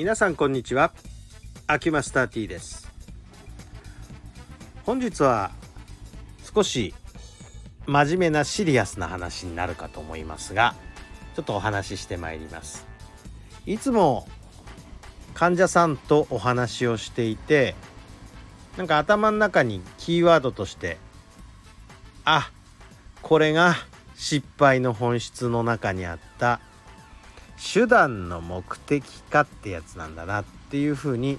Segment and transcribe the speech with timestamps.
[0.00, 0.92] 皆さんこんにちは。
[1.66, 2.90] 秋マスター T です。
[4.86, 5.50] 本日は
[6.54, 6.94] 少し
[7.84, 10.74] 真面目なシリアスな話になるかと思いますが
[11.36, 12.86] ちょっとお話ししてまいります。
[13.66, 14.26] いつも
[15.34, 17.74] 患者さんとお話をしていて
[18.78, 20.96] なんか頭の中にキーワードとして
[22.24, 22.50] あ
[23.20, 23.74] これが
[24.14, 26.62] 失敗の本質の中にあった
[27.60, 31.38] 手段の目的かってやつなんだなっていうふうに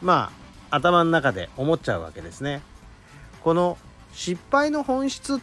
[0.00, 0.32] ま
[0.70, 2.62] あ頭の中で思っちゃうわけですね。
[3.42, 3.76] この
[4.12, 5.38] 失敗の本質っ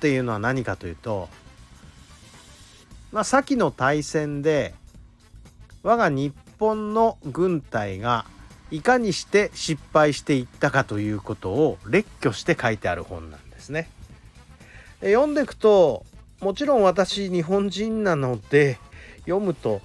[0.00, 1.28] ていうのは何かというと
[3.12, 4.74] まあ先の大戦で
[5.82, 8.24] 我が日本の軍隊が
[8.70, 13.90] いかにして失敗していったかということを列挙して書いてある本なんですね。
[15.00, 16.06] 読んでいくと
[16.42, 18.78] もちろん私日本人なので
[19.20, 19.80] 読むと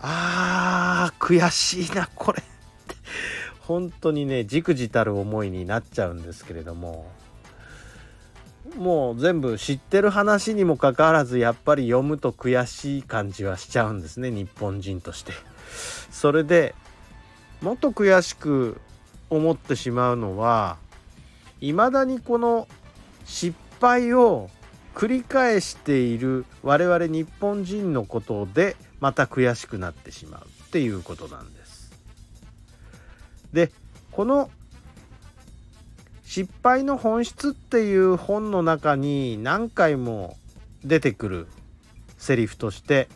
[0.00, 2.42] あー悔しいなこれ
[3.60, 7.10] 本当にねじくじたる思いになっちゃうんですけれども
[8.76, 15.32] もう全部知ってる話にもかかわらずやっぱり読むと悔しい感じはしちゃうんですね日本人として。
[16.10, 16.74] それで
[17.60, 18.78] もっと悔しく
[19.30, 20.76] 思ってしまうのは
[21.60, 22.68] いまだにこの
[23.24, 24.50] 失敗を
[24.94, 31.92] 繰り返している我々日本人のことでまた悔しくなってしまうっていうことなんです。
[33.52, 33.72] で
[34.12, 34.50] この
[36.24, 40.36] 失敗の本質っていう本の中に何回も
[40.84, 41.46] 出てくる
[42.18, 43.08] セリフとして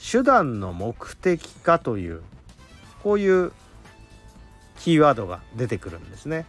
[0.00, 2.22] 手段の目的化という
[3.02, 3.52] こういう
[4.78, 6.46] キーワードが出てくるんですね。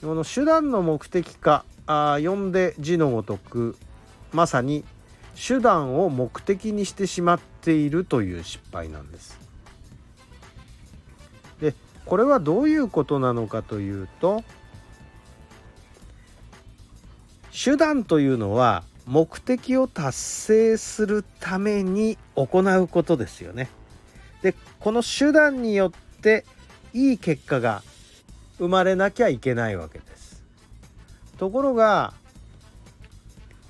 [0.00, 3.76] この手段の目的化あ読んで字のごとく
[4.32, 4.84] まさに
[5.34, 9.38] 手段を目的にしてしまっているという失敗なんです。
[11.60, 11.74] で
[12.06, 14.42] これはどういうことなのかというと
[17.52, 23.68] 手段というのは目的を達成するために行うことですよね。
[24.42, 26.44] でこの手段によって
[26.92, 27.82] いい結果が
[28.58, 30.13] 生まれなきゃいけないわけです。
[31.38, 32.14] ところが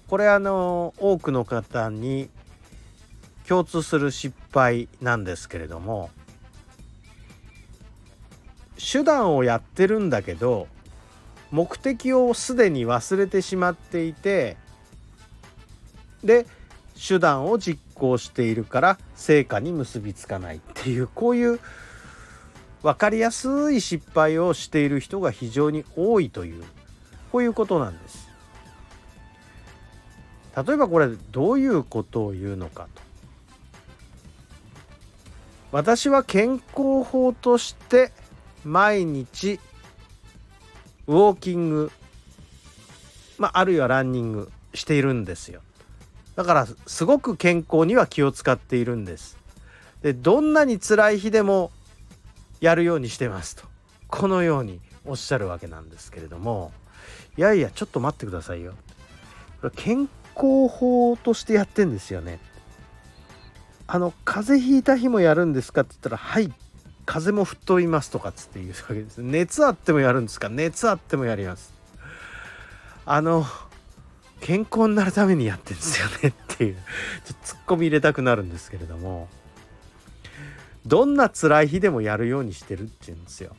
[0.08, 2.28] これあの多くの方に
[3.48, 6.10] 共通する失敗なんですけれども
[8.76, 10.68] 手段をやってるんだけど
[11.50, 14.56] 目的をすでに忘れてしまっていて
[16.22, 16.46] で
[16.96, 21.60] 手段を実行しているから成果に結びつかないっていうこういう
[22.82, 26.64] 分かりやすい失敗をしている人が非常に多いという
[27.34, 28.28] こういうことなんです。
[30.56, 33.02] 例えばこれどういうことを言うのかと。
[35.72, 38.12] 私は健康法として
[38.64, 39.58] 毎日
[41.08, 41.90] ウォーキング、
[43.36, 45.60] まあ、あるいはランニングしているんですよ。
[46.36, 49.36] だからすごく健康には気を使っているんです。
[50.02, 51.72] でどんなに辛い日でも
[52.60, 53.64] やるようにしてますと
[54.06, 56.72] このようにおっしゃるわけなんですけれども
[57.36, 58.74] いやいやちょっと待ってくださいよ。
[59.60, 62.40] これ健康法としてやってんですよね。
[63.86, 66.52] あの風邪ひいた日もやるんですかって言ったらはい
[67.06, 70.48] 風も吹っ飛びますとかっつって言うわけです熱あってもやるんですか？
[70.48, 71.74] 熱あってもやります
[73.04, 73.44] あの
[74.40, 79.28] 健康になるためにやってんですよねっていうちょっとツッコミ入れたくなるんですけれども
[80.86, 83.54] どんな辛い日でもやるようにしてるっていうんですよ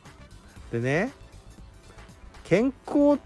[0.72, 1.12] でね
[2.48, 3.18] 健康っ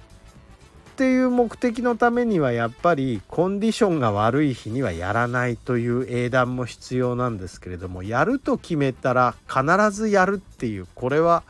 [0.97, 11.43] ていう目的のためにはやっぱりコンディションが悪い日にはやらないという英断も必要なんですけれどもやると決めたら必ずやるっていうこれは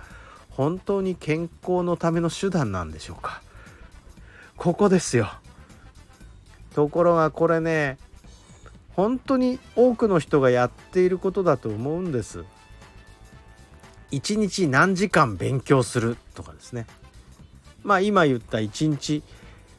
[0.51, 3.41] 本当に健康のための手段なんでしょうか？
[4.57, 5.31] ここですよ。
[6.75, 7.99] ところがこれね
[8.97, 12.45] 本当に多くの人がやっていることだと思うんです。
[14.11, 16.87] 一日何時間勉強するとかですね。
[17.83, 19.23] まあ今言った1日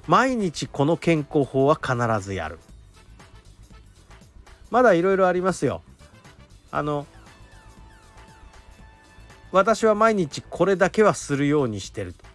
[0.08, 1.96] 毎日この健康法は必
[2.26, 2.60] ずやる。
[4.70, 5.82] まだいろいろありますよ。
[6.72, 7.06] あの
[9.52, 12.14] 私は毎日これだけはするようにしてる。
[12.14, 12.32] と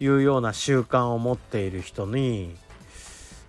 [0.00, 2.56] いうような習慣を持っている人に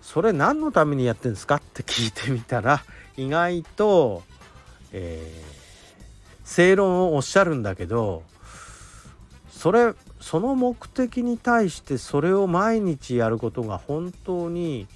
[0.02, 2.84] それ何のためにやってんですかって聞いてみたら
[3.16, 4.22] 意外と、
[4.92, 8.22] えー、正論をおっしゃるんだけど
[9.52, 14.88] それその目的に対してそれを毎日やることが本当に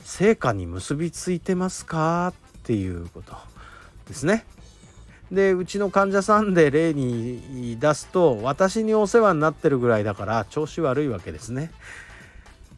[0.00, 3.34] 成果に結びついてますかっていうこと
[4.06, 4.44] ですね。
[5.32, 11.70] でうちの患者さんで例に出すと私にお世話になってるぐらいだから調子悪いわけですね。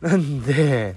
[0.00, 0.96] なんで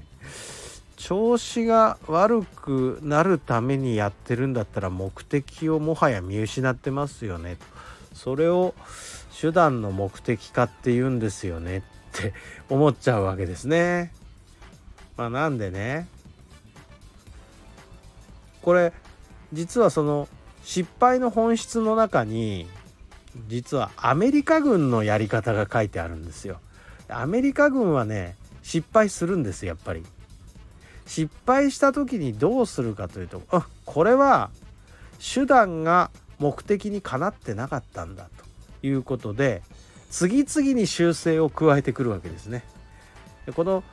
[0.98, 7.66] 調子が悪くなるためにやってるんだったら目的をもはや見失ってますよねと
[8.14, 8.76] それを
[9.42, 12.36] 手段の目的化って言うんですよねって
[12.70, 14.14] 思っちゃうわけですね。
[15.18, 16.08] まあ、なんでね
[18.62, 18.94] これ
[19.52, 20.28] 実はその
[20.64, 22.70] 失敗の本質の中に
[23.48, 26.60] 実はアメリカ軍のやり方が書いてあるんですよ。
[27.10, 30.06] アメリカ軍はね失敗するんですやっぱり。
[31.08, 34.52] 失敗した時にどうするかというとあこれは
[35.20, 38.51] 手段が目的にかなってなかったんだと
[38.84, 39.62] いうことで
[40.10, 42.64] 次々に修正を加えてくるわけですね。
[43.46, 43.84] でこの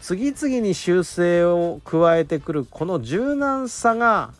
[0.00, 4.32] 次々に修正を加えてくるこの柔軟さが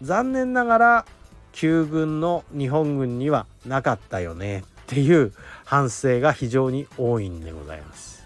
[0.00, 1.06] 残念ながら
[1.52, 5.32] 旧軍の日本軍にはなかったよねっていう
[5.64, 8.24] 反省が非常に多いんでございます。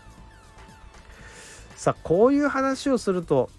[1.76, 3.50] さあこういう話をすると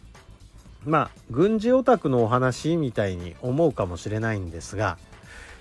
[0.86, 4.98] まあ軍事オタクのお話みたいに思うかもしれないんですが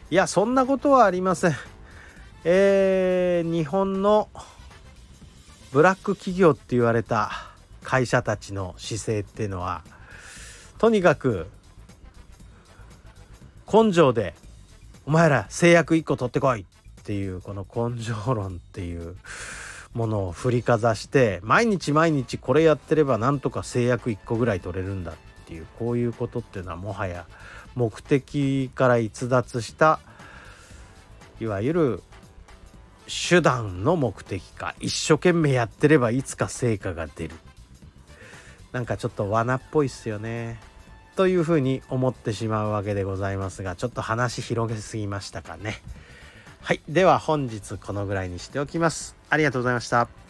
[0.09, 1.57] いやそんなことはありません。
[2.45, 4.29] えー、日本の
[5.73, 7.33] ブラック企業って言われた
[7.83, 9.83] 会社たちの姿勢っていうのは
[10.79, 11.49] とにかく
[13.73, 14.35] 根性で
[15.07, 19.17] お前ら制約1個取ってこいっていうこの根性論っていう
[19.93, 25.15] ものを振りかざして毎日毎日これやってればなんとか制約1個ぐらい取れるんだっ
[25.47, 27.27] ていうこういうことっていうのはもはや
[27.77, 30.01] 目的から逸脱した
[31.39, 32.03] いわゆる
[33.07, 37.37] 手段の目的か一生懸命やってればいつか成果が出る。
[38.73, 40.59] なんかちょっと罠っぽいっすよね。
[41.15, 45.81] というふうに思ってしまうわけでございますがちょっと話広げすぎましたかね。
[46.63, 49.15] はいでは本日このぐらいにしておきます。
[49.31, 50.26] ありがとうございました。